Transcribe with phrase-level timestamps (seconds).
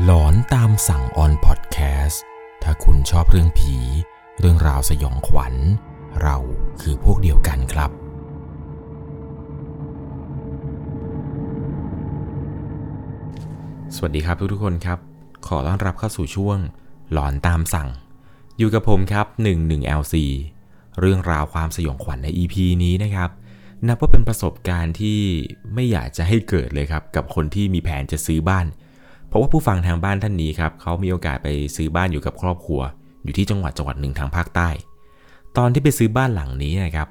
[0.00, 2.22] หลอนตามสั่งออนพอดแคสต์
[2.62, 3.76] ถ้าคุณชอบเรื่องผี
[4.40, 5.54] เรื่องราวสยองขวัญ
[6.22, 6.36] เรา
[6.80, 7.90] คือพวกเดียวกันครับ
[13.96, 14.98] สวัสดีครับทุกๆคนครับ
[15.46, 16.58] ขอต้อนรับเข้าสู่ช่วง
[17.12, 17.88] หลอนตามสั่ง
[18.58, 20.14] อยู่กับผมครับ 11LC
[21.00, 23.30] เรื่องราวความสยองขวัญใน EP นี้นะครับ
[23.86, 25.18] นับว่าเป็นประสบการณ์ที่
[25.74, 28.66] ไม่อยากจะให้เกิดเลยครับ กับคนที่มีแผนจะซื้อบ้าน
[29.32, 32.80] เพราะว่าผู้ฟังทางบ้านท่านนี้ครับเขามีโอกาสไปซื้อบ้านอยู่กับครอบครัว
[33.24, 34.68] อยู่ที่จังหวัดจังหวัดหนึ่งทางภาคใต้
[35.56, 37.08] ตอนที่ไปซื้อบ้านหลังนี้นะครับ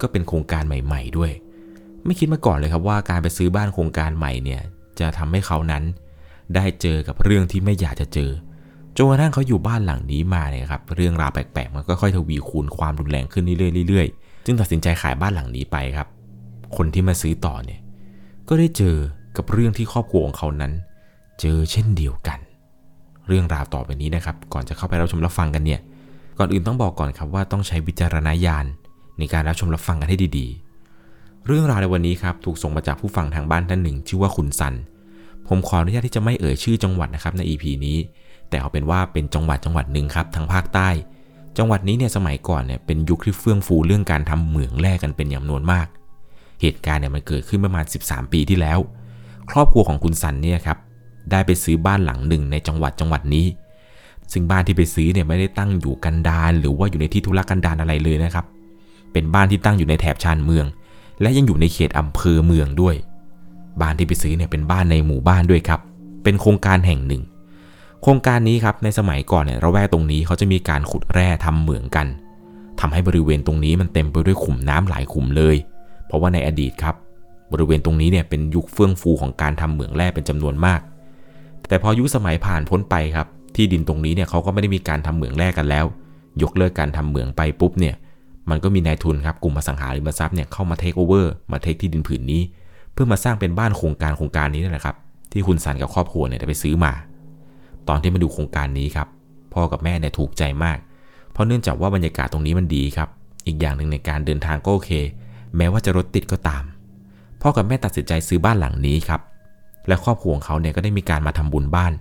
[0.00, 1.32] ก็เป็นโครงการใหม่ ๆ ด้วย
[2.04, 4.60] ไม่คิดมาก่อนเลยครับว่าการไปซื้อบ้านโครงการใหม่เนี่ย
[5.00, 5.82] จะทำให้เขานั้น
[6.54, 8.30] ได้เจอกับเรื่องที่ไม่อยากจะเจอ
[8.96, 16.08] จนกระทั่งเขาอยู่บ้านหลังนี้มาเนี่ยครับเรื่องราวแปลกๆมันก็ค่อยทวีคูณความรุนแรงขึ้นเรื่อยๆจึงตัดสินใจขายบ้านหลังนี้ไปครับ
[16.76, 17.80] คนที่มาซื้อต่อเนี่ย
[18.48, 18.96] ก็ได้เจอ
[19.36, 20.72] กับเรื่องที่ครอบครัวของเขานั้น
[21.40, 22.38] เจอเช่นเดียวกัน
[23.28, 25.80] เรื่องราวต่อไปนี้นะครับ ก่อนจะเข้าไปรับชมรับฟังกันเนี่ย
[26.38, 28.66] ก่อนอื่นต้องบอกก่อนครับว่าต้องใช้วิจารณญาณ
[29.18, 34.74] ในการรับชมรับฟังกันให้ดีๆ เรื่องราวในวันนี้ครับถูกส่งมาจากผู้ฟังทางบ้านท่านหนึ่ง ชื่อว่าคุณซัน
[35.48, 37.98] ผมขออนุญาตที่จะไม่เอ่ยชื่อจังหวัดนะครับใน EP นี้
[38.48, 40.88] แต่เอาเป็นว่าเป็นจังหวัดจังหวัดหนึ่งครับทางภาคใต้
[41.58, 45.86] จังหวัดนี้เนี่ยสมัยก่อนเนี่ยเป็นยุคที่เฟื่องฟูเรื่องการทำเหมืองแร่กันเป็นอย่างนวนมาก
[46.60, 48.78] เหตุการณ์เนี่ยมันเกิดขึ้นประมาณ 13 ปีที่แล้ว
[49.50, 50.78] ครอบครัวของคุณซันเนี่ยครับ
[51.30, 53.46] ได้ไปซื้อบ้านหลังหนึ่งในจังหวัดจังหวัดนี้
[54.32, 58.46] ซึ่งบ้านที่ไปซื้อเนี่ยไม่ได้ตั้งอยู่กันดารหรือว่าอยู่ในที่ธุรกันดารอะไรเลยนะครับ
[59.12, 60.66] เป็นบ้านที่ตั้งอยู่ในแถบชานเมือง
[61.20, 62.94] และยังอยู่ในเขตอำเภอเมืองด้วย
[63.80, 65.80] บ้านที่ไปซื้อเนี่ยเป็นบ้านในหมู่บ้านด้วยครับ
[66.24, 67.22] เป็นโครงการแห่งหนึ่ง
[68.02, 72.06] โครงการนี้ครับในสมัยก่อนเนี่ยละแวกตรงนี้เขาจะมีการขุดแร่ทำเหมืองกัน
[72.80, 75.56] ทำให้บริเวณตรงนี้มันเต็มไปด้วยขุมน้ำหลายขุมเลย
[76.06, 76.94] เพราะว่าในอดีตครับ
[77.52, 80.80] บริเวณตรงนี้เนี่ยเป็นยุคเฟื่องฟูของการทำเหมืองแร่เป็นจำนวนมาก
[81.68, 85.84] แต่พอยุคสมัยผ่านพ้นไปครับ ที่ดินตรงนี้เนี่ยเขาก็ไม่ได้มีการทำเหมืองแร่กันแล้ว
[86.42, 87.94] ยกเลิกการทำเหมืองไปปุ๊บเนี่ย
[88.50, 92.42] มันก็มีนายทุนครับกลุ่มอสังหาริมทรัพย์เนี่ยเข้ามา take over มา take ที่ดินผืนนี้
[92.92, 94.96] เพื่อมาสร้างเป็นบ้านโครงการโครงการนี้นั่แหละครับ
[95.32, 96.92] ที่คุณสันกับครอบครัวเนี่ยได้ไปซื้อมา
[97.88, 99.08] ตอนที่มาดูโครงการนี้ครับ
[99.54, 100.78] พ่อกับแม่เนี่ยถูกใจมาก
[101.32, 103.08] เพราะเนื่องจากว่าบรรยากาศตรงนี้มันดีครับ
[103.46, 104.90] อีกอย่างหนึ่งในการเดินทางก็โอเค
[105.56, 106.64] แม้ว่าจะรถติดก็ตาม
[107.42, 109.20] พ่อกับแม่ตัดสินใจซื้อบ้านหลังนี้ครับ
[109.88, 111.92] และครอบครัวของเขาเนี่ยก็ได้มีการมาทำบุญบ้าน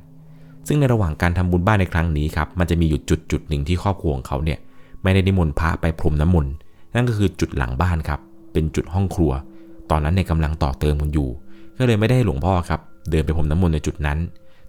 [0.67, 4.59] ซึ่งในระหว่างการทำบุญบ้านในครั้งนี้ครับ มันจะมีอยู่จุดจุดหนึ่งที่ครอบครัวของเขาเนี่ย
[5.03, 6.51] ไม่ได้นิมนต์พระไปพรมน้ำมนต์
[6.93, 8.19] นั่นก็คือจุดหลังบ้านครับ
[8.53, 9.31] เป็นจุดห้องครัว
[9.91, 11.29] ตอนนั้นเนี่ยกำลังต่อเติมกันอยู่
[11.77, 12.79] ก็เลยไม่ได้หลวงพ่อครับ
[13.09, 14.17] เดินไปพรมน้ำมนต์ในจุดนั้น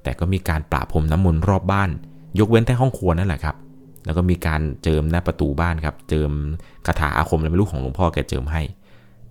[0.03, 1.91] แต่ก็มีการปราพรมน้ำมนต์รอบบ้าน
[2.39, 3.57] ยกเว้นแต่ห้องครัวนั่นแหละครับ
[4.05, 6.31] แล้วก็มีการเจิมหน้าประตูบ้านครับ เจิม
[6.87, 8.63] คาถาอาคมและไม่รู้ของหลวงพ่อแกเจิมให้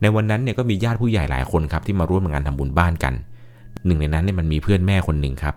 [0.02, 3.14] ในวันนั้นเนี่ยก็มีญาติผู้ใหญ่หลายคนครับที่มาร่วมงานทำบุญบ้านกัน
[3.86, 5.56] หนึ่งในนั้นเนี่ยมันมีเพื่อนแม่คนหนึ่งครับ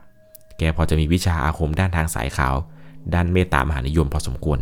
[0.58, 2.54] แกพอจะมีวิชาอาคมด้านทางสายขาว
[3.14, 4.58] ด้านเมตตามหานิยมพอสมควร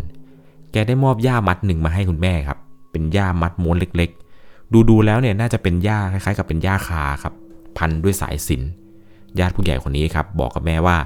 [0.72, 2.58] แกได้มอบหญ้ามัดหนึ่งมาให้คุณแม่ครับ
[2.90, 7.34] เป็นหญ้ามัดม้วนเล็กๆ ดูๆแล้วเนี่ยน่าจะเป็นหญ้าคล้ายๆ กับเป็นหญ้าคาครับ
[7.78, 8.62] พันด้วยสายสิญ
[9.38, 10.96] ญาติผู้ใหญ่คนนี้ครับ บอกกับแม่ว่า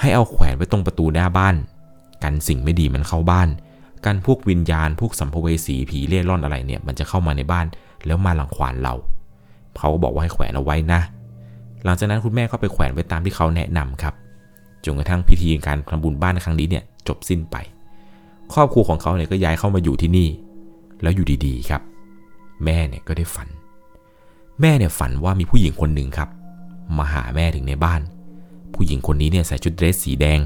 [0.00, 1.54] ให้เอาแขวนไว้ตรงประตูหน้าบ้าน
[2.22, 3.48] กันสิ่งไม่ดีมันเข้าบ้าน
[4.04, 7.66] กันพวกวิญญาณพวกสัมภเวสีผีเล่ร่อนอะไรเนี่ย มันจะเข้ามาในบ้าน
[8.06, 8.94] แล้วมาหลังควานเรา
[9.78, 11.00] เขาก็บอกว่าให้แขวนเอาไว้นะ
[11.84, 14.14] หลังจากนั้นคุณแม่ก็ไปแขวนไว้ตามที่เขาแนะนำครับ
[14.84, 17.56] จนกระทั่งพิธีการทำบุญบ้านในครั้งนี้เนี่ยจบสิ้นไป
[18.54, 20.28] ครอบครัวของเขาเนี่ยก็ย้ายเข้ามาอยู่ที่นี่
[21.02, 21.82] แล้วอยู่ดีๆครับ
[22.64, 23.48] แม่เนี่ยก็ได้ฝัน
[24.60, 26.28] แม่เนี่ยฝันว่ามีผู้หญิงคนหนึ่งครับ
[26.98, 28.00] มาหาแม่ถึงในบ้าน
[28.74, 30.40] ผู้หญิงคนนี้เนี่ยใส่ชุดเดรสสีแดง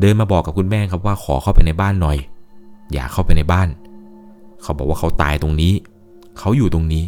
[0.00, 2.18] เดินมาบอกกับคุณแม่ครับว่าขอเข้าไปในบ้านหน่อย
[2.92, 3.68] อย่าเข้าไปในบ้าน
[4.62, 5.72] เขาบอกว่าเขาตายตรงนี้
[6.38, 7.04] เขาอยู่ตรงนี้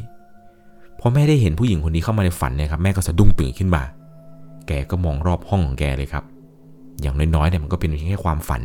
[1.07, 3.83] พอแม่ได้เห็นผู้หญิงคนนี้เข้ามาในฝันเนี่ยครับแม่ก็สะดุ้งตื่นขึ้นมา
[4.67, 6.25] แกก็มองรอบห้องของแกเลยครับ
[7.01, 8.63] อย่างน้อยๆเนี่ยมันก็เป็นเพียงแค่ความฝัน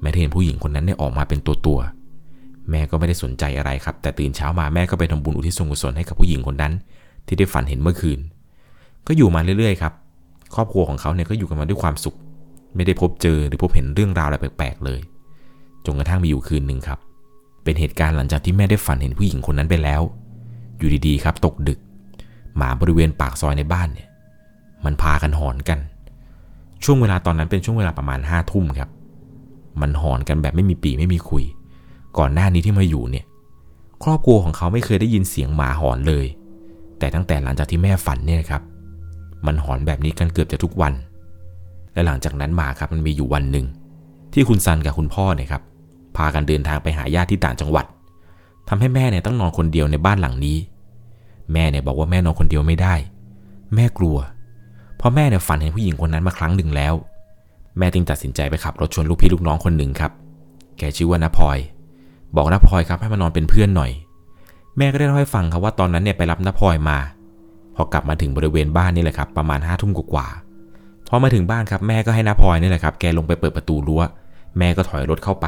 [0.00, 1.78] แม่เห็นผู้หญิงคนนั้นเนี่ยออกมาเป็นตัวตัว
[2.70, 6.72] แม่ก็ไม่ได้สนใจอะไรครับ แต่ตื่นเช้ามาแม่ก็ไปทำบุญอุทิศส่วนกุศลให้กับผู้หญิงคนนั้น
[7.26, 8.18] ที่ได้ฝันเห็นเมื่อคืน
[9.06, 9.92] ก็อยู่มาเรื่อยๆครับ
[10.54, 12.16] ครอบครัวของเขาเนี่ยก็อยู่กันมาด้วยความสุข
[12.74, 15.00] ไม่ได้พบเจอหรือพบเห็นเรื่องราวอะไรแปลกๆเลย
[15.84, 16.98] จนกระทั่งมีอยู่คืนหนึ่งครับ
[17.64, 20.02] เป็นเหตุการณ์หลังจากที่แม่ได้ฝันเห็นผู้หญิงคนนั้นไปแล้ว
[20.78, 21.78] อยู่ดีๆครับ ตกดึก
[22.56, 24.08] หมาบริเวณปากซอยในบ้านเนี่ย
[24.84, 25.78] มันพากันหอนกัน
[26.84, 28.88] ช่วงเวลาตอนนั้นเป็นช่วงเวลาประมาณห้าทุ่มครับ
[29.80, 31.44] มันหอนกันแบบไม่มีปีไม่มีคุย
[32.18, 33.24] ก่อนหน้านี้ที่มาอยู่เนี่ย
[34.04, 36.26] ครอบครัวของเขาไม่เคยได้ยินเสียงหมาหอนเลย
[36.98, 38.62] แต่ตั้งแต่หลังจากที่แม่ฝันเนี่ยครับ
[39.46, 40.92] มันหอนแบบนี้กันเกือบจะทุกวัน
[41.94, 43.66] และหลังจากนั้นมาครับมันมีอยู่วันหนึ่ง
[44.32, 45.62] ที่คุณซันกับคุณพ่อเนี่ยครับ
[46.16, 47.86] พากันเดินทางไปหาญาติที่ต่างจังหวัด
[48.68, 50.58] ทำให้แม่เนี่ยต้องนอนคนเดียวในบ้านหลังนี้
[51.52, 52.94] แม่เนี่ยบอกว่าแม่นอนคนเดียวไม่ได้
[53.74, 54.16] แม่กลัว
[54.96, 56.94] เพราะแม่เนี่ยฝันเห็นผู้หญิงคนนั้นมาครั้งหนึ่งแล้ว
[57.78, 60.12] แม่จึงตัดสินใจไปขับรถชวนลูกพี่ลูกน้องคนหนึ่งครับ
[60.78, 61.58] แกชื่อว่านาพลอย
[62.36, 63.90] บอกนาพลอยครับให้มานอนเป็นเพื่อนหน่อย
[64.78, 66.98] แม่ก็ได้เล่าให้ฟังครับว่าตอนนั้นเนี่ยไปรับนาพลอยมา
[67.74, 70.26] พอกลับมาถึงบริเวณบ้านนี่แหละครับ ประมาณห้าทุ่มกว่า
[71.08, 74.02] พอมาถึงบ้านครับแม่ก็ให้นาพลอยนี่แหละครับ แกลงไปเปิดประตูรั้ว
[74.58, 75.46] แม่ก็ถอยรถเข้าไป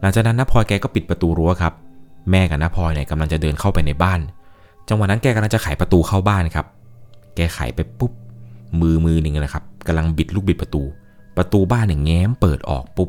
[0.00, 1.72] หลังจากนั้นนาพลอยแกก็ปิดประตูรั้วครับ
[2.30, 4.20] แม่กับน้าพลอยเนี่ยกำลังจะเดินเข้าไปในบ้าน
[4.88, 6.66] จังหวะนั้นแกกำลังจะไขประตูเข้าบ้านครับ
[7.36, 8.12] แกไขไปปุ๊บ
[8.80, 10.82] มือมือหนึ่งนะครับกำลังบิดลูกบิดประตู
[11.36, 13.08] ประตูบ้านเนี่ยแง้มเปิดออกปุ๊บ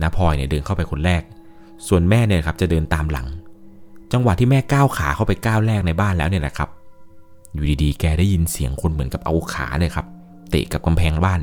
[0.00, 1.22] น้าพลอยเนี่ยเดินเข้าไปคนแรก
[1.86, 3.26] ส่วนแม่เนี่ยครับจะเดินตามหลัง
[4.12, 6.68] จังหวะที่แม่ก้าวขาเข้าไปก้าวแรกในบ้านแล้วเนี่ยนะครับ
[7.52, 10.06] อยู่ดีๆ แกได้ยินเสียงคนเหมือนกับเอาขาเนี่ยครับ
[10.50, 11.40] เตะกับกำแพงบ้าน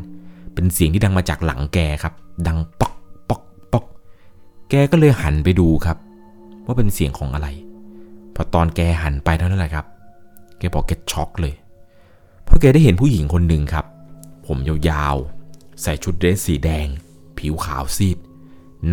[0.53, 2.13] เป็นเสียงที่ดังมาจากหลังแกครับ
[2.47, 2.93] ดังป๊อก
[3.29, 3.41] ป๊อก
[3.71, 3.85] ป๊อก
[4.69, 5.97] แกก็เลยหันไปดูครับ
[6.67, 7.47] ว่าเป็นเสียงของอะไร
[8.35, 9.85] พอตอนแกหันไปเท่านั้นแหละครับ
[10.59, 11.53] แกบอกแกช็อกเลย
[12.43, 13.85] เพราะแกได้เห็นผู้หญิงคนหนึ่งครับ
[14.47, 14.57] ผม
[14.89, 16.87] ยาวๆ ใส่ชุดเดรสสีแดง
[17.37, 18.17] ผิวขาวซีด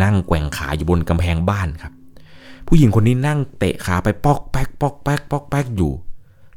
[0.01, 1.93] นั่งแกว่งขาอยู่บนกำแพงบ้านครับ
[2.67, 5.91] ผู้หญิงคนนี้นั่งเตะขาไปปอกแป๊กปอกแป๊กปอกแป๊กอยู่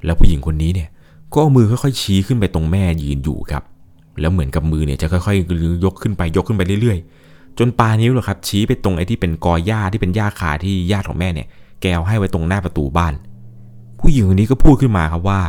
[0.05, 0.89] แล้วผู้หญิงคนนี้เนี่ย
[1.33, 3.63] ก็เอามือค่อยๆชี้ขึ้นไปตรงแม่ยืนอยู่ครับ
[4.21, 7.09] แล้วเหมือนกับมือเนี่ยจะค่อยๆยกขึ้นไปยกขึ้นไปเรื่อยๆ
[7.59, 11.49] จนปลานิ้วเหรอครับ ชี้ไปตรงไอ้ที่เป็นกอหญ้าที่เป็นหญ้าคาที่ญาติของแม่เนี่ย
[11.81, 13.15] แกเอาให้ไว้ตรงหน้าประตูบ้าน
[14.01, 15.41] ผู้หญิงคนนี้ก็พูดขึ้นมาครับว่า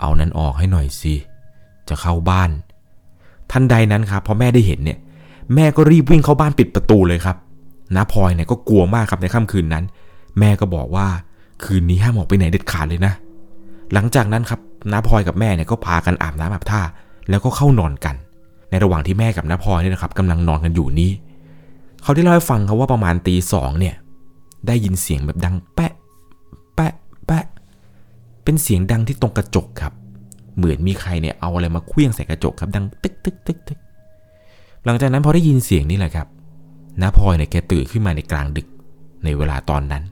[0.00, 1.14] เอานั้นออกให้หน่อยสิ
[1.88, 2.50] จะเข้าบ้าน
[3.52, 4.98] ทันใดนั้นครับพอแม่ได้เห็นเนี่ย
[5.54, 7.36] แม่ก็รีบวิ่งเข้าบ้านปิดประตูเลยครับ
[7.94, 9.84] น้าพลอยเนี่ยก็กลัวมากครับในค่ำคืนนั้น
[10.38, 11.06] แม่ก็บอกว่า
[11.64, 13.12] คืนนี้ห้ามออกไปไหนเด็ดขาดเลยนะ
[13.92, 14.60] หลังจากนั้นครับ
[14.92, 16.82] น้าพลอยกับแม่เนี่ยก็พากันอาบน้ำอาบท่า
[17.30, 18.16] แล้วก็เข้านอนกัน
[18.72, 21.10] ในระหว่างที่แม่กับน้าพลอยเนี่ยนะครับกำลังนอนกันอยู่นี้
[22.02, 23.94] เขาได้เล่าให้ฟังครับว่าประมาณตีสองเนี่ย
[24.66, 25.92] ได้ยินเสียงแบบดังแปะ
[26.74, 26.92] แปะ
[27.26, 27.44] แปะ
[28.44, 29.92] เป็นเสียงดังที่ตรงกระจกครับ
[30.56, 33.78] เหมือนมีใครเนี่ยเอาอะไรมาเคลื่องใส่กระจกครับ ดังตึกตึกตึกตึก
[34.84, 36.26] หลังจากนั้นพอได้ยินเสียงนี่แหละครับ
[37.00, 38.68] น้าพลอยเนี่ยแกตื่นขึ้นมาในกลางดึก
[39.24, 40.02] ในเวลาตอนนั้น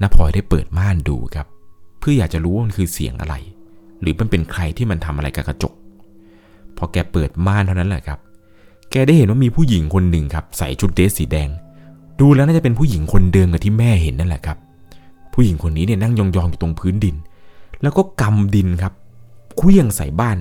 [0.00, 1.46] น้าพลอยได้เปิดม่านดูครับ
[1.98, 3.34] เพื่ออยากจะรู้ว่ามันคือเสียงอะไร
[4.00, 5.72] หรือมันเป็นใครที่มันทำอะไรกับกระจก
[6.78, 8.18] พอแกเปิดม่านเท่านั้นแหละครับ
[8.90, 11.48] แกได้เห็นว่ามีผู้หญิงคนหนึ่งครับ ใส่ชุดเดรสสีแดง
[12.20, 14.58] ดูแล้วน่าจะเป็นผู้หญิงคนเดิมกับที่แม่เห็นนั่นแหละครับ
[15.34, 17.16] ผู้หญิงคนนี้เนี่ยนั่งยองๆอยู่ตรงพื้นดิน
[17.82, 18.92] แล้วก็กำดินครับ
[19.56, 20.36] เคลื่องใส่บ้าน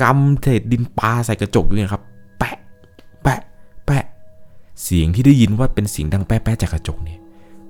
[0.00, 2.02] กำเศษดินปลาใส่กระจกด้วยครับ
[2.38, 2.56] แปะ
[3.22, 3.40] แปะ
[3.86, 4.04] แปะ
[4.82, 7.18] เสียงที่ได้ยินว่าเป็นเสียงดังแปะแปะจากกระจกเนี่ย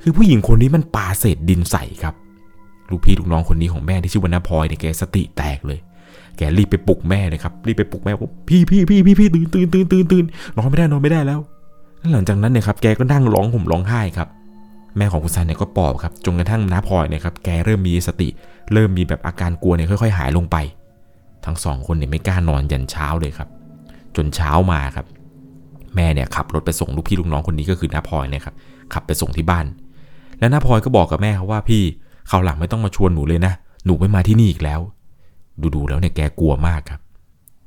[0.03, 2.15] คือผู้หญิงคนนี้มันปาเศษดินใส่ครับ
[2.91, 5.79] ลูกพี่ลูกน้องคนนี้ของแม่ที่ชื่อว่านาพลอยเนี่ยแกสติแตกเลย
[6.39, 10.25] แกรีบไปปลุกแม่เลยครับ รีบไปปลุกแม่ว่าพี่พี่พี่พี่พี่ตื่นตื่นตื่นตื่นตื่น
[10.57, 11.41] นอนไม่ได้นอนไม่ได้แล้ว
[12.13, 14.29] หลังจากนั้นเนี่ยครับแกก็นั่งร้องห่มร้องไห้ครับ
[14.97, 18.29] แม่ของคุณซันเนี่ยก็ปลอบครับจนกระทั่งน้าพลอยเนี่ยครับแกเริ่มมีสติ
[18.73, 20.57] เริ่มมีแบบอาการกลัวเนี่ยค่อย ๆ หายลงไป
[21.45, 23.49] ทั้งสองคนเนี่ยไม่กล้านอนยันเช้าเลยครับ
[24.17, 25.07] จนเช้ามาครับ
[25.95, 28.55] แม่เนี่ยขับรถไปส่งลูกพี่ลูกน้องคนนี้ก็คือน้าพลอยเนี่ยครับ
[28.93, 29.67] ขับไปส่งที่บ้าน
[30.39, 31.83] แล้วน้าพลอยก็บอกกับแม่ครับว่าพี่
[32.29, 33.53] เขาหลังไม่ต้องมาชวนหนูเลยนะ
[33.85, 34.81] หนูไม่มาที่นี่อีกแล้ว
[35.75, 37.01] ดูๆแล้วเนี่ยแกกลัวมากครับ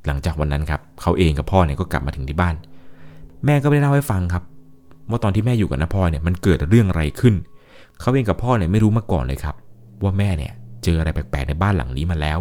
[0.06, 2.54] หลังจากวันนั้นครับเขาเองกับพ่อเนี่ยก็กลับมาถึงที่บ้าน
[3.44, 4.42] แม่ก็ได้เล่าให้ฟังครับ
[5.10, 7.34] ว่าตอนที่แม่อยู่กับน้าพลอยเนี่ยมันเกิดเรื่องอะไรขึ้น
[8.00, 9.54] เขาเองกับพ่อเนี่ยไม่รู้มาก่อนเลยครับ
[10.02, 10.52] ว่าแม่เนี่ย
[10.84, 12.38] เจออะไรแปลกๆในบ้านหลังนี้มาแล้ว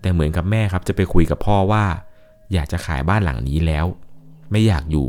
[0.00, 1.84] แต่เหมือนกับแม่ครับจะไปคุยกับพ่อว่า
[2.52, 3.86] อยากจะขายบ้านหลังนี้แล้ว
[4.50, 5.06] ไม่อยากอยู่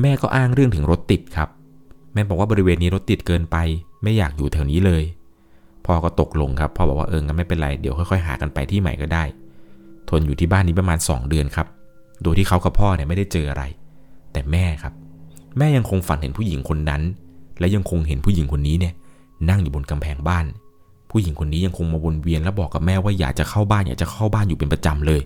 [0.00, 1.48] แม่ก็อ้างเรื่องถึงรถติดครับ
[2.12, 3.56] แม่บอกว่าบริเวณนี้รถติดเกินไป
[4.02, 5.02] ไม่อยากอยู่แถวนี้เลย
[5.86, 9.24] พ่อก็ตกลงครับพ่อบอกว่าเอองั้นไม่เป็นไรเดี๋ยวค่อยๆหากันไปที่ใหม่ก็ได้
[10.08, 11.66] ทนอยู่ที่บ้านนี้ประมาณ 2 เดือนครับ
[12.22, 13.62] โดยที่เขากับพ่อเนี่ยไม่ได้เจออะไร
[14.32, 14.92] แต่แม่ครับ
[15.58, 17.02] แม่ยังคงฝันเห็นผู้หญิงคนนั้น
[17.58, 18.94] และยังคงเห็นผู้หญิงคนนี้เนี่ย
[19.50, 20.46] นั่งอยู่บนกำแพงบ้าน
[21.10, 25.22] ผู้หญิงคนนี้ยังคงมาวนเวียนและบอกกับแม่ว่าอยากจะเข้าบ้านอยากจะเข้าบ้านอยู่เป็นประจำเลย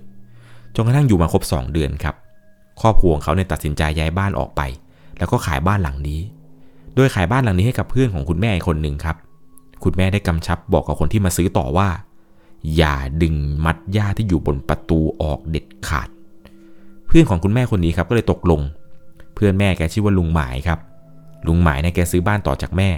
[0.75, 2.14] จนกระทั่งอยู่มาครบ 2 เดือนครับ
[2.81, 4.61] ครอบครัวของเขาเนี่ยตัดสินใจย้ายบ้านออกไป
[5.19, 6.21] แล้วก็ขายบ้านหลังนี้
[6.95, 9.17] โดยขายบ้านหลังนี้ให้กับเพื่อนของคุณแม่คนหนึ่งครับ
[9.85, 11.89] คุณแม่ได้กำชับบอกกับคนที่มาซื้อต่อว่า
[12.77, 13.35] อย่าดึง
[13.65, 16.09] มัดหญ้าที่อยู่บนประตูออกเด็ดขาด
[17.07, 18.61] เพื่อนของคุณแม่คนนี้ครับก็เลยตกลง
[19.35, 20.79] เพื่อนแม่แกชื่อว่าลุงหมายครับ
[21.47, 22.91] ลุงหมายเนี่ยแกซื้อบ้านต่อจากแม่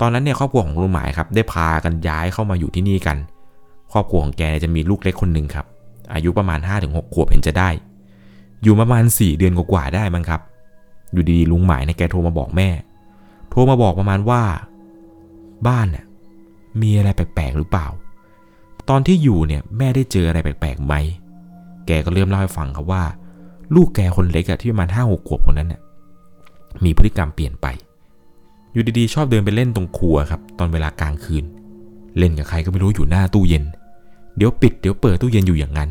[0.00, 3.16] ตอนนั้นเนี่ยครอบครัวของลุงหมายครับได้พากันย้ายเข้ามาอยู่ที่นี่กัน
[3.92, 5.66] ครอบครัวของแกจะมีลูกเล็กคนหนึ่งครับ
[6.14, 7.70] อายุประมาณ 5-6ขวบเห็นจะได้
[8.62, 10.40] อยู่ประมาณ 4 เดือนกว่าได้มั้งครับ
[11.12, 12.68] อยู่ดีๆลุงหมายเนี่ยแกโทรมาบอกแม่
[13.50, 14.42] โทรมาบอกประมาณว่า
[15.68, 16.04] บ้านเนี่ย
[16.82, 17.86] มีอะไรแปลกๆหรือเปล่า
[18.88, 20.94] ตอนที่อยู่เนี่ยแม่ได้เจออะไรแปลกๆไหม
[21.86, 23.02] แกก็เริ่มเล่าให้ฟังครับว่า
[23.74, 25.80] ลูกแกคนเล็กอะที่ประมาณห้าหกขวบคนนั้นเนี่ย
[26.84, 27.66] มีพฤติกรรมเปลี่ยนไป
[28.72, 31.44] อยู่ดีๆ ชอบเดินไปเล่นตรงครัวครับ ตอนเวลากลางคืน
[32.18, 33.64] เล่นกับใครก็ไม่รู้อยู่หน้าตู้เย็น
[34.36, 35.90] เดี๋ยวปิดเดี๋ยวเปิดตู้เย็นอยู่อย่างนั้น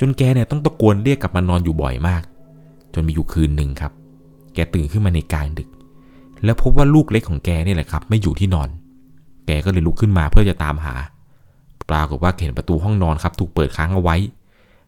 [0.00, 2.22] จนแกเนี่ยต้องตะโกนเรียกกลับมานอนอยู่บ่อยมาก
[2.94, 3.92] จนมีอยู่คืนหนึ่งครับ
[4.54, 5.68] แกตื่นขึ้นมาในกลางดึก
[6.44, 8.68] แล้วพบว่าลูกเล็กของแกนี่แหละครับ ไม่อยู่ที่นอน
[9.46, 10.94] แกก็เลยลุกขึ้นมาเพื่อจะตามหา
[11.90, 14.16] ปรากฏว่าเห็นประตูห้องนอนครับ ถูกเปิดค้างเอาไว้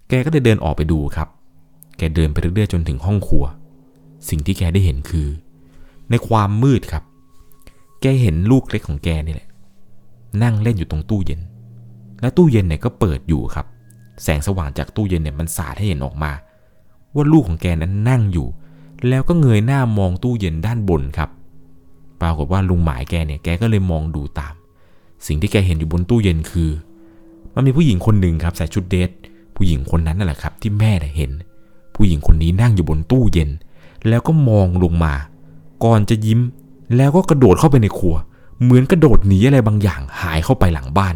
[0.09, 1.29] แกก็เลยเดินออกไปดูครับ
[1.97, 3.45] แกเดินไปเรื่อยๆจนถึงห้องครัว
[4.29, 5.29] สิ่งที่แกได้เห็นคือ
[6.11, 7.05] ในความมืดครับ
[8.01, 9.49] แกเห็นลูกเล็กของแกนี่แหละ
[10.43, 11.41] นั่งเล่นอยู่ตรงตู้เย็น
[12.21, 13.67] และตู้เย็นเนี่ยก็เปิดอยู่ครับ
[14.23, 16.33] แสงสว่างจากตู้เย็นเนี่ยมันสาดให้เห็นออกมา
[17.15, 18.49] ว่าลูกของแกนั้นนั่งอยู่
[19.09, 21.31] แล้วก็เงยหน้ามองตู้เย็นด้านบนครับ
[22.21, 24.55] ปรากฏว่าลุงหมายแกเนี่ยแกก็เลยมองดูตาม
[25.27, 26.71] สิ่งที่แกเห็นอยู่บนตู้เย็นคือ
[27.55, 29.11] มันมีผู้หญิงคนหนึ่งครับใส่ชุดเดท
[29.57, 31.31] ผู้หญิงคนนั้นนั่นแหละครับ ที่แม่เห็น
[31.95, 33.51] ผู้หญิงคนนี้นั่งอยู่บนตู้เย็น
[34.09, 35.15] แล้วก็มองลงมา
[35.85, 36.41] ก่อนจะยิ้ม
[36.97, 38.17] แล้วก็กระโดดเข้าไปในครัว
[38.63, 41.15] เหมือนกระโดดหนีอะไรบางอย่างหายเข้าไปหลังบ้าน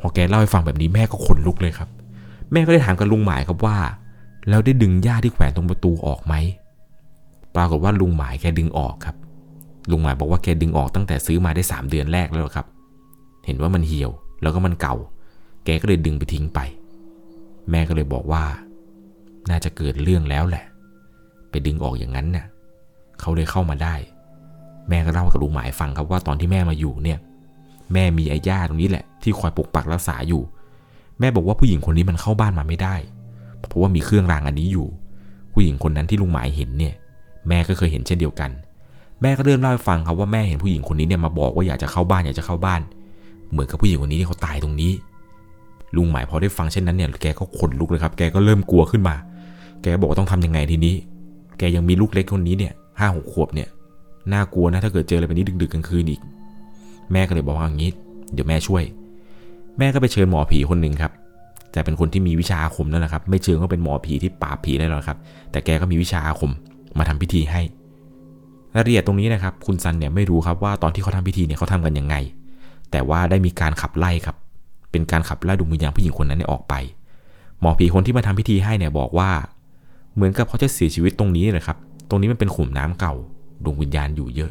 [0.00, 1.88] พอแกเล่าให้ฟังแบบนี้แม่ก็ขนลุกเลยครับ
[2.52, 3.78] แม่ก็ได้ถามกับลุงหมายครับว่า
[4.48, 6.34] แล้วได้ดึงหญ้าที่แขวนตรงประตูออกไหม
[7.54, 9.16] ปรากฏว่าลุงหมายแกดึงออกครับ
[9.90, 12.66] ลุงหมายบอกว่าแกดึงออกตั้งแต่ซื้อมาได้ 3 เดือนแรกแล้วครับ
[13.46, 14.10] เห็นว่ามันเหี่ยว
[14.42, 14.96] แล้วก็มันเก่า
[15.64, 16.60] แกก็เลยดึงไปทิ้งไป
[17.70, 18.44] แม่ก็เลยบอกว่า
[19.50, 20.64] น่าจะเกิดเรื่องแล้วแหละ
[21.50, 22.46] ไปดึงออกอย่างนั้นน่ะ
[23.20, 23.94] เขาเลยเข้ามาได้
[24.88, 27.18] แม่ก็เล่ากับลุงหมายฟังครับว่าตอนที่แม่มาอยู่เนี่ย
[27.92, 30.42] แม่มีไอ้ย่าตรงนี้แหละ ที่คอยปกปักรักษาอยู่
[31.18, 32.94] แม่บอกว่าผู้หญิงคนนี้มันเข้าบ้านมาไม่ได้
[33.68, 34.86] เพราะว่ามีเครื่องรางอันนี้อยู่
[35.52, 36.94] ผู้หญิงคนนั้นที่ลุงหมายเห็นเนี่ย
[37.48, 38.50] แม่ก็เคยเห็นเช่นเดียวกัน
[39.22, 42.80] แม่ก็เริ่มเล่าให้ฟังครับว่าแม่เห็นผู้หญิงคนนี้เนี่ยมาบอกว่าอยากจะเข้าบ้านอยากจะเข้าบ้าน
[43.50, 44.92] เหมือนกับผู้หญิงคนนี้ที่เขาตายตรงนี้
[45.96, 49.14] ลุงหมายพอได้ฟังเช่นนั้นเนี่ยแกก็ขนลุกเลยครับแกก็เริ่มกลัวขึ้นมา
[49.82, 50.94] แกบอกว่าต้องทำยังไงทีนี้
[51.58, 53.68] แกยังมีลูกเล็กคนนี้เนี่ยห้าหกขวบเนี่ย
[54.32, 56.20] น่ากลัวนะถ้าเกิดเจออะไรแบบนี้ดึกๆกลางคืนอีก
[57.12, 57.90] แม่ก็เลยบอกว่าอย่างนี้
[58.34, 58.82] เดี๋ยวแม่ช่วย
[59.78, 61.12] แม่ก็ไปเชิญหมอผีคนหนึ่งครับ
[61.72, 65.18] แต่เป็นคนที่มีวิชาอาคมนั่นแหละครับ ไม่เชิงก็เป็นหมอผีที่ปราบผีได้หรอกครับ
[65.50, 66.52] แต่แกก็มีวิชาอาคม
[66.98, 67.60] มาทำพิธีให้
[68.74, 72.14] รายละเอียดตรงนี้นะครับ คุณซันเนี่ยไม่รู้ครับว่าตอนที่เขาทำพิธีเนี่ยเขาทำกันยังไง
[72.90, 74.36] แต่ว่าได้มีการขับไล่ครับ
[74.90, 76.74] เป็นการขับไล่ดวงวิญญาณผู้หญิงคนนั้นนออกไป
[77.60, 79.30] หมอผีคนที่มาทำพิธีให้เนี่ยบอกว่า
[80.14, 81.76] เหมือนกับเขาจะเสียชีวิตตรงนี้เลยครับ
[82.08, 83.14] ตรงนี้มันเป็นขุมน้ำเก่า
[83.64, 84.50] ดวงวิญญาณอยู่เยอะ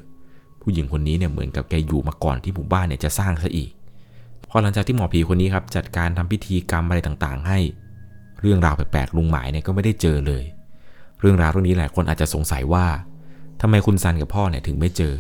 [0.61, 3.71] ผู้หญิงคนนี้เนี่ยเหมือนกับแกอยู่มาก่อนที่หมู่บ้านเนี่ยจะสร้างซะอีก
[4.49, 7.59] พอหลังจากที่หมอผีคนนี้ครับจัดการทำพิธีกรรมอะไรต่างๆ ให้
[8.41, 10.43] เรื่องราวแปลกๆลุงหมายเนี่ยก็ไม่ได้เจอเลย
[11.19, 12.85] เรื่องราวเรื่องนี้หลายคนอาจจะสงสัยว่า
[13.62, 15.13] ทำไมคุณซันกับพ่อเนี่ยถึงไม่เจอ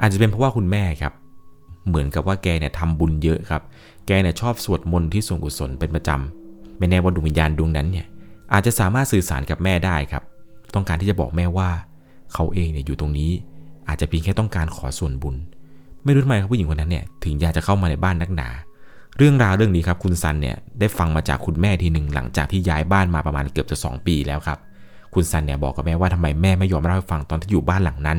[0.00, 1.12] อาจจะเป็นเพราะว่าคุณแม่ครับ
[1.88, 3.62] เหมือนกับว่าแกเนี่ยทำบุญเยอะครับ
[4.06, 8.06] แกเนี่ยชอบสวดมนต์ที่ส่วนกุศลเป็นประจำไม่แน่ว่าดวงวิญญาณดวงนั้นเนี่ย
[8.52, 10.22] อาจจะสามารถสื่อสารกับแม่ได้ครับ
[10.74, 11.70] ต้องการที่จะบอกแม่ว่า
[12.32, 13.30] เขาเองเนี่ยอยู่ตรงนี้
[13.88, 15.36] อาจจะเพียงแค่ต้องการขอส่วนบุญ
[16.04, 18.48] ไม่รู้ทำไมครับผู้หญิงคนนั้นเนี่ยถึงอยากจะเข้ามาในบ้านนักหนา
[19.18, 24.58] เรื่องราวเรื่องนี้ครับคุณซันเนี่ยได้ฟังมาจากคุณแม่ทีหนึ่งหลังจากที่ย้ายบ้านมาประมาณเกือบจะ2ปีแล้วครับ
[25.14, 28.18] คุณซันเนี่ยบอกกับแม่ว่าทำไมแม่ไม่ยอมเล่าให้ฟังตอนที่อยู่บ้านหลังนั้น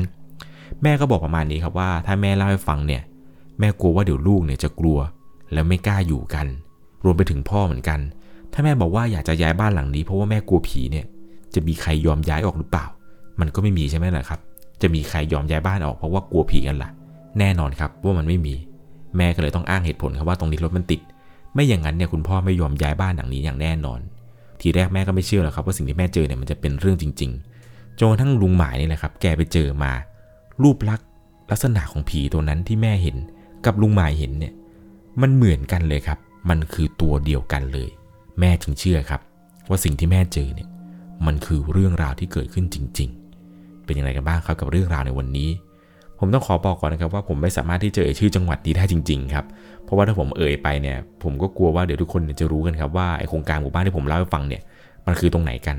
[0.82, 3.02] แม่ก็บอกประมาณนี้ครับว่า ถ้าแม่เล่าให้ฟังเนี่ย
[3.58, 4.98] แม่กลัวว่าเดี๋ยวลูกเนี่ยจะกลัว
[5.52, 6.46] แล้วไม่กล้าอยู่กัน
[7.04, 8.00] รวมไปถึงพ่อเหมือนกัน
[8.52, 11.04] ถ้าแม่บอกว่าอยากจะย้ายบ้านหลังนี้เพราะว่าแม่กลัวผีเนี่ย
[11.54, 12.86] จะมีใครยอมย้ายออกหรือเปล่า
[13.40, 14.40] มันก็ไม่มีใช่ไหมล่ะครับ
[14.82, 16.90] จะมีใครยอมย้ายบ้านออกเพราะว่ากลัวผีกันล่ะ
[17.38, 18.54] แน่นอนครับว่ามันไม่มี
[19.16, 21.00] แม่ก็เลยต้องอ้างเหตุผลครับว่าตรงนี้รถมันติด
[21.54, 24.00] ไม่อย่างนั้นเนี่ยคุณพ่อไม่ยอมย้ายบ้านหลังนี้อย่างแน่นอน
[24.60, 29.92] ทีแรกแม่ก็ไม่เชื่อหรอกครับว่าสิ่งที่แม่เจอเนี่ยมันจะเป็นเรื่องจริงๆจนกระทั่งลุงหมายนี่แหละครับ แกไปเจอมา
[30.62, 31.08] รูปลักษณ์
[31.50, 33.16] ลักษณะของผีตัวนั้นที่แม่เห็น
[33.66, 34.52] กับลุงหมายเห็นเนี่ย
[35.20, 37.88] มันเหมือนกันเลยครับ มันคือตัวเดียวกันเลย
[38.40, 39.20] แม่จึงเชื่อครับ
[39.68, 40.68] ว่าสิ่งที่แม่เจอเนี่ย
[41.26, 43.10] มันคือเรื่องราวที่เกิดขึ้นจริง
[43.48, 45.50] ๆ เป็นอย่างไรกันบ้างครับกับเรื่องราวในวันนี้
[46.18, 49.44] ผมต้องขอบอกก่อนนะครับว่าผมไม่สามารถที่จะเอ่ยชื่อจังหวัดนี้ได้จริง ๆ ครับ
[49.86, 54.62] เพราะว่าถ้าผมเอ่ยไปเนี่ยผมก็กลัวว่าเดี๋ยวทุกคนจะรู้กันครับว่าไอโครงการหมู่บ้านที่ผมเล่าให้ฟังเนี่ย
[55.06, 55.76] มันคือตรงไหนกัน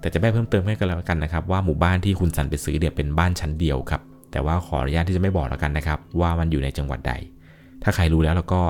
[0.00, 7.12] แต่จะแม่เพิ่มเติมให้กันแล้วกันนะครับว่าหมู่บ้านที่คุณสันไปซื้อเนี่ยเป็นบ้านชั้นเดียวครับ แต่ว่าขออนุญาตที่จะไม่บอกแล้วกันนะครับ ว่ามันอยู่ในจังหวัดใด
[7.82, 8.62] ถ้าใครรู้แล้วเราก็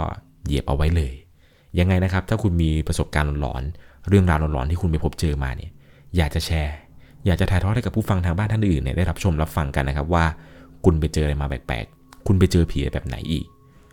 [0.44, 1.12] เหยียบเอาไว้เลย
[1.78, 3.62] ยังไงนะครับ ถ้าคุณมีประสบการณ์หลอน
[4.08, 5.70] เรื่องราวหลอนๆที่คุณไปพบเจอมาเนี่ย
[6.16, 6.76] อยากจะแชร์
[7.26, 10.24] อยากจะถ่ายทอดให้กับผู้ฟังทางบ้านท่านอื่นเนี่ยได้รับชมรับฟังกันนะครับว่า
[10.84, 13.46] คุณไปเจออะไรมาแปลกๆ คุณไปเจอผีแบบไหนอีก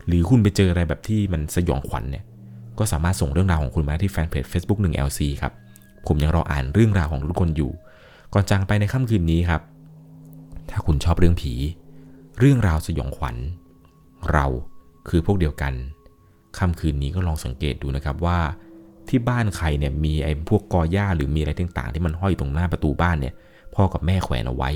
[0.07, 2.23] หรือคุณไปเจออะไรแบบที่มันสยองขวัญเนี่ย
[2.79, 5.53] ก็สามารถส่งเรื่องราวของคุณมาที่แฟนเพจ Facebook 1 LC ครับ
[6.07, 7.71] ผมยังรออ่านเรื่องราวของทุกคนอยู่
[8.33, 9.61] ก่อนจากไปในค่ำคืนนี้ครับ
[10.69, 11.53] ถ้าคุณชอบเรื่องผี
[12.39, 13.35] เรื่องราวสยองขวัญ
[14.31, 14.45] เรา
[15.09, 15.73] คือพวกเดียวกัน
[16.57, 18.39] ค่ำคืนนี้ก็ลองสังเกตดูนะครับว่า
[19.09, 23.33] ที่บ้านใครเนี่ยมีไอ้พวกกอหญ้าหรือมีอะไรต่างๆ ที่มันห้อยตรงหน้าประตูบ้านเนี่ย
[23.75, 24.71] พ่อกับแม่แขวนเอาไว้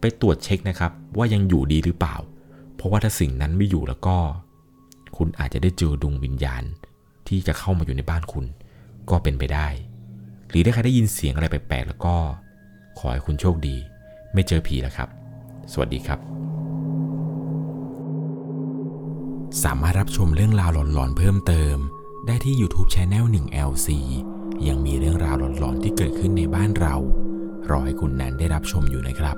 [0.00, 2.16] ไปตรวจเช็คนะครับว่ายังอยู่ดีหรือเปล่า
[2.76, 4.16] เพราะว่าถ้าสิ่งนั้นไม่อยู่แล้วก็
[5.16, 6.62] คุณอาจจะได้เจอดวงวิญญาณ
[7.28, 8.44] ที่จะเข้ามาอยู่ในบ้านคุณ
[9.10, 9.68] ก็เป็นไปได้
[10.48, 12.16] หรือถ้าใครได้ยินเสียงอะไรแปลกๆแล้วก็
[12.98, 13.76] ขอให้คุณโชคดี
[14.34, 15.08] ไม่เจอผีแล้วครับ
[15.72, 16.18] สวัสดีครับ
[19.64, 21.76] สามารถรับชมเรื่องราวหลอนๆเพิ่มเติม
[22.26, 23.88] ได้ที่ YouTube c h anel 1 LC
[24.68, 26.94] ยังมีเรื่องราวหลอนๆที่เกิดขึ้นในบ้านเรา
[27.70, 29.36] รอให้คุณแนนได้รับชมอยู่นะครับ